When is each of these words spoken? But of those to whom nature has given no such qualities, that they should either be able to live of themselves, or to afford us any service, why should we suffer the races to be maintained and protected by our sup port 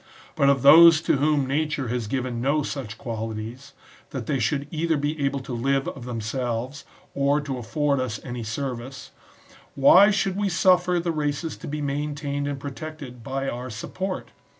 But 0.35 0.49
of 0.49 0.63
those 0.63 0.99
to 1.01 1.17
whom 1.17 1.45
nature 1.45 1.89
has 1.89 2.07
given 2.07 2.41
no 2.41 2.63
such 2.63 2.97
qualities, 2.97 3.73
that 4.09 4.25
they 4.25 4.39
should 4.39 4.65
either 4.71 4.97
be 4.97 5.23
able 5.23 5.41
to 5.41 5.53
live 5.53 5.87
of 5.89 6.05
themselves, 6.05 6.85
or 7.13 7.39
to 7.41 7.59
afford 7.59 7.99
us 7.99 8.19
any 8.23 8.41
service, 8.43 9.11
why 9.75 10.09
should 10.09 10.35
we 10.35 10.49
suffer 10.49 10.99
the 10.99 11.11
races 11.11 11.55
to 11.57 11.67
be 11.67 11.83
maintained 11.83 12.47
and 12.47 12.59
protected 12.59 13.21
by 13.23 13.47
our 13.47 13.69
sup 13.69 13.93
port 13.93 14.31